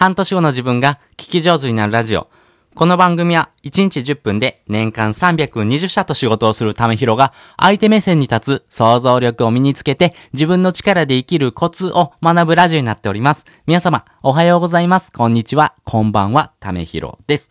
[0.00, 2.28] 半年後の自分が聞き上手になるラジオ。
[2.74, 13.44] この番組は1日10分で年間320社と仕事をするためひろが相手目線に立つ想像力を身につけて自分の力で生きるコツを学ぶラジオになっております。
[13.66, 15.12] 皆様、おはようございます。
[15.12, 15.74] こんにちは。
[15.84, 16.54] こんばんは。
[16.60, 17.50] ためひろです。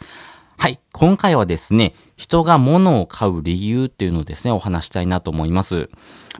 [0.57, 0.79] はい。
[0.91, 5.91] 今回はですね、人が物を買う理由っていうのをですね、お話したいなと思います。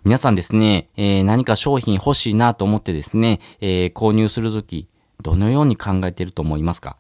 [0.04, 4.88] 皆さんですね、えー、何か商品欲しいなと思ってですね、えー、購入するとき、
[5.22, 6.98] どのように考えていると思いますか？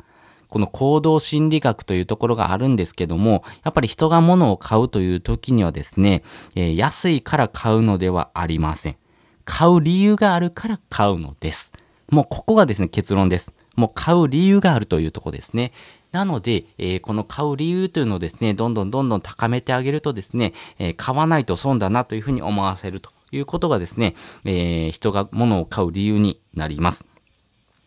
[0.50, 6.24] この行動心理学というところがあるんですけども、やっぱり人が物を買うという時にはですね、
[6.56, 8.96] えー、安いから買うのではありません。
[9.46, 11.72] 買う理由があるから買うのです。
[12.10, 13.54] もうここがですね、結論です。
[13.76, 15.72] もう買う理由があるというとこですね。
[16.12, 27.06] なので、えー、この買う理由というのをですね、どんどんどんどん高めてあげるとですね、えー、買わないと損だなというふうに思わせるということがですね、えー、人が物を買う理由になります。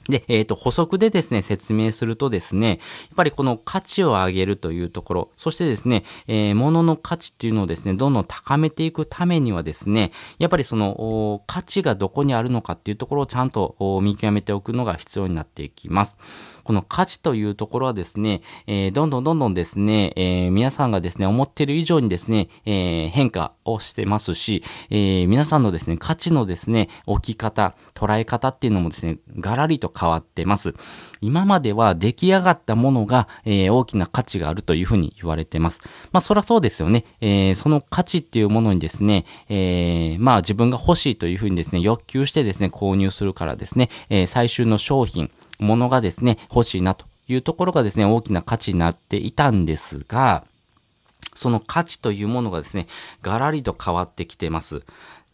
[0.09, 2.79] で、えっ、ー、と、補足でですね、説明するとですね、やっ
[3.17, 16.19] ぱりこの価値を上げるというところ、そしてですね、えー、物の価値っていうのをですね、どんどん高めていくためにはですね、やっぱりその、価値がどこにあるのかっていうところをちゃんと見極めておくのが必要になっていきます。
[16.65, 30.75] この価値というところはですね、えー、どんどんどんどんですね、えー、皆さんがですね、思っている以上にですね、えー、変化をしてますし、え皆さんのですね、価値のですね、置き方、捉え方っていうのもですね、ガラリと変わってます。
[31.21, 35.81] 今までは出来上がったものが、え大きな価値があるというふうに言われてます。
[36.13, 37.05] まあ、そらそうですよね。
[37.21, 50.45] えその価値っていうものにですね、えまあ、自分が欲しいというふうにですね、欲求してですね、購入するからですね、え最終の商品、ものがですね、欲しいなというところがですね、大きな価値になっていたんですが、
[51.35, 52.87] その価値というものがですね、
[53.23, 54.83] ガラリと変わってきてます。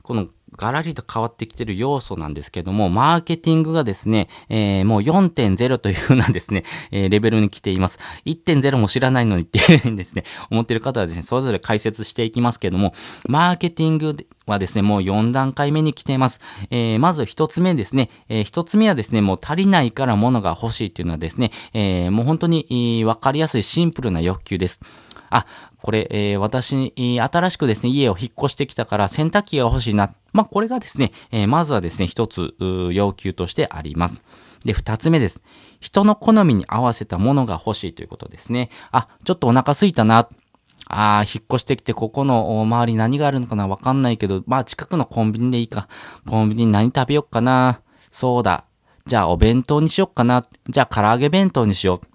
[0.02, 7.98] このガラリと変わってきてる要素なんですけども、マーケティングがですね、えー、もう4.0というふうなですね、えー、レベルに来ています。
[8.24, 12.94] 1.0も知らないのにっていうですね、思ってる方はですね、それぞれ解説していきますけども、
[13.28, 14.16] マーケティング
[14.47, 16.41] はですね、もう4段階目に来ています。
[16.70, 24.81] えー、まず1つ目ですね、えー、1つ目はですね、もう足りないから物が欲しいっていうのはですね、えー、もう本当に、わかりやすいシンプルな欲求です。
[25.31, 25.47] あ、
[25.83, 30.12] これ、えー、私、新しくですね、家を引っ越してきたから洗濯機が欲しいな。
[30.33, 32.55] まあ、これがですね、えー、まずはですね、一つ、
[32.93, 34.17] 要求としてあります。
[34.65, 35.41] で、二つ目です。
[35.81, 38.71] 人の好みに合わせたものが欲しいということですね。
[38.91, 40.28] あ、ちょっとお腹すいたな。
[40.91, 43.69] ああ、引っ越してきて、ここの周り何があるのかな？
[43.69, 45.87] わかんないけど、まあ近くのコンビニでいいか。
[46.27, 47.81] コンビニ何食べよっかな？
[48.11, 48.65] そうだ。
[49.05, 50.47] じゃあお弁当にしよっかな。
[50.69, 52.06] じゃあ唐揚げ弁当にしよう。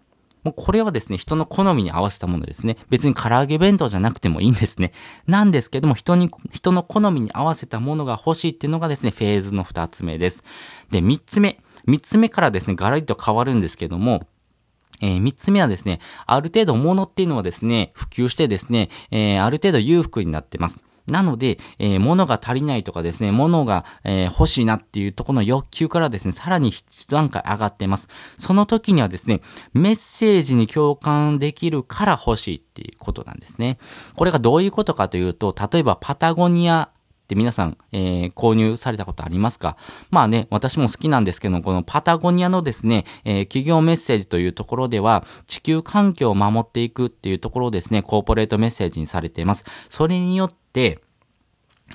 [0.43, 2.77] もうこれはですね、人の好みに合わせたものですね。
[2.89, 4.91] 別に唐揚げ弁当じゃなくてもいいんですね。
[5.27, 10.43] なんですけども、人に、人の好みに合わせたものが欲しいっていうのがですね、フェーズの二つ目です。
[10.91, 11.59] で、三つ目。
[11.85, 14.27] 三つ目からですね、ガラリと変わるんですけども、
[15.01, 20.79] えー、三つ目はですね、ある程度物っていうのはですね、普及してですね、えー、ある程度裕福になってます。
[21.07, 28.07] なので、えー、物が足りないとかですね、物が、えー、欲しいなっていうところの欲求からですね、さらに一段階上がっています。
[28.37, 29.41] その時にはですね、
[29.73, 33.79] メッセージに共感できるから欲しいっていうことなんですね。
[34.15, 36.89] これがどういうことかというと、例えばパタゴニア
[37.23, 39.77] って皆さん、えー、購入されたことありますか？
[40.11, 49.63] まあね、私も好きなんですけど、このパタゴニアのですね、えー、企業メッセージというところでは、地球環境を守っていくっていうところをですね、コーポレートメッセージにされています。
[49.89, 50.99] それによって、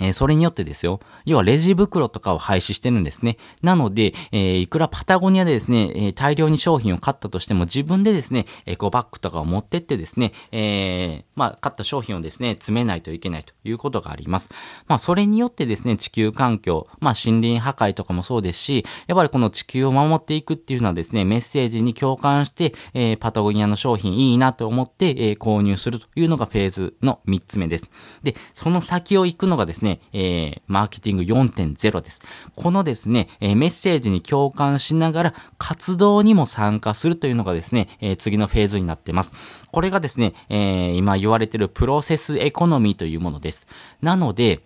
[0.01, 1.01] え、それによってですよ。
[1.25, 3.37] 要はレジ袋とかを廃止してるんですね。
[3.63, 14.51] なので、えー、いくらパタゴニアでですね、えー、大量に商品を買ったとしても自分でですね、エコバッグとかを持ってってですね、えまあ、買った商品をですね、詰めないといけないということがあります。
[14.87, 27.85] まあ、それによってですね、地球環境、まあ、森林破壊とかもそうですし、やっぱりこの地球を守っていくっていうのはですね、メッセージに共感して、えパタゴニアの商品いいなと思って、え購入するというのがフェーズの3つ目です。
[28.23, 32.21] で、その先を行くのがですね、ね、えー、マーケティング4.0です。
[32.57, 39.33] このですね、えー、メッセージに共感しながら活動にも参加するというのがですね、えー、次のフェーズになってます。
[39.71, 43.67] これがですね、えー、今言われているプロセスエコノミーというものです。
[44.03, 44.61] なので、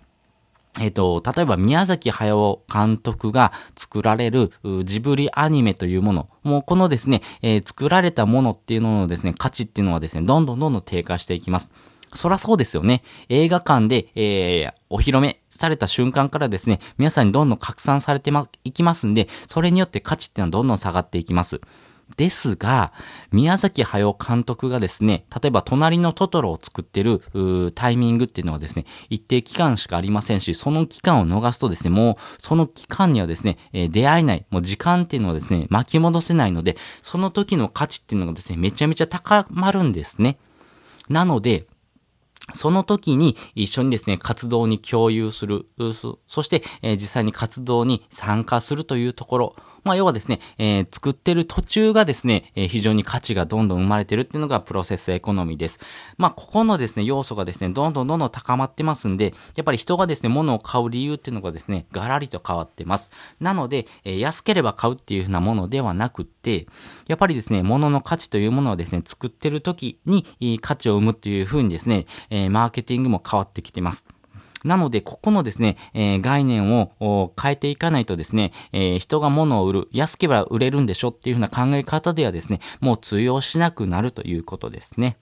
[0.81, 4.53] えっ、と、例えば宮崎駿監督が作られる
[4.85, 11.70] ジブリアニメというもの、もうこのですね、えー、作られたものっていうののですね、価値っていうのはですね、どんどんどんどん低下していきます。
[12.14, 13.03] そらそうですよね。
[13.29, 21.61] 映画館で、えー、お披露目された瞬間からですね、皆さんにどんどん拡散されてま、いきますんで、それによって価値っていうのはどんどん下がっていきます。
[22.17, 22.93] ですが、
[23.31, 27.23] 宮崎駿監督がですね、例えば隣のトトロを作ってる
[27.75, 40.38] タイミングっていうのはですね、一定期間しかありませんし、その期間を逃すとですね、もうその期間にはですね、えー、出会えない、もう時間っていうのはですね、巻き戻せないので、その時の価値っていうのがですね、めちゃめちゃ高まるんですね。
[41.09, 41.67] なので、
[42.55, 45.67] その時に一緒にですね、活動に共有する、
[46.27, 55.81] そして、えー、実際に活動に参加するというところ、まあ、要はですね、えー、作ってる途中がですね、えー、非常に価値がどんどん生まれてるっていうのがプロセスエコノミーです。
[56.19, 63.11] まあ、ここのですね、要素がですね、どんどんどんどん高まってますんで、やっぱり人がですね、物を買う理由っていうのがですね、ガラリと変わってます。
[63.40, 66.67] なので、えー、安ければ買うっていうふうなものではなくって、
[67.08, 70.25] やっぱりですね、物の価値というものをですね、作ってる時に、
[70.61, 74.06] 価値を生むっていうふうにですね、えー、マーケティングも変わってきてます。
[74.64, 85.17] なので、ここのですね、えー、概念を変えていかないとですね、えー、人が物を売る、安ければ売れるんでしょっていうふうな考え方ではですね、もう通用しなくなるということですね。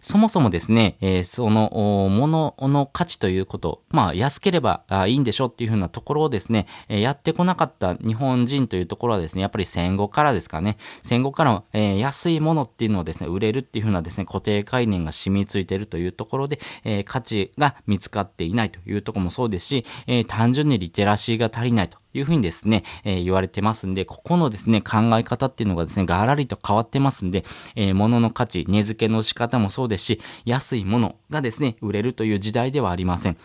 [0.00, 1.70] そもそもですね、えー、その、
[2.10, 21.98] ものの価値ということ、まあ、安ければいいんでしょうっていうふうなところをですね、え、やってこなかった日本人というところはですね、やっぱり戦後からですかね、戦後から、え、安いものっていうのをですね、売れるっていうふうなですね、固定概念が染みついているというところで、え価値が見つかっていないというところもそうですし、え単純にリテラシーが足りないと。
[22.14, 27.44] いうふうにですね、えー、言われてますんで、ここのですね、考え方っていうのがですね、ガラリと変わってますんで、
[27.76, 33.36] えー、物の価値、値付けの仕方もそうですし、安いものがですね、売れるという時代ではありません。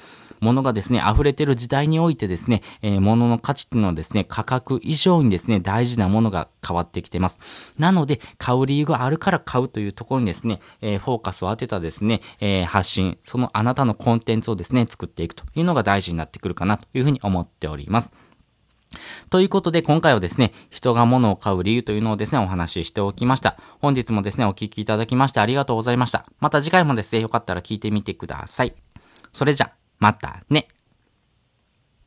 [0.44, 7.39] 物がですね、溢れてる時代においてですね、えー、物の価値っていうのはですね、価格以上にですね、大事なものが変わってきてます。
[7.80, 18.12] なので、買う理由があるから買うというところにですね、えー、フォーカスを当てたですね、えー、発信、そのあなたのコンテンツをですね、作っていくというのが大事になってくるかなというふうに思っております。
[19.30, 23.57] ということで、今回はですね、人が物を買う理由というのをですね、お話ししておきました。
[23.80, 26.25] 本日もですね、お聞きいただきましてありがとうございました。
[26.40, 28.75] また次回もですね、よかったら聞いてみてください。
[29.34, 30.68] それじゃ、またね。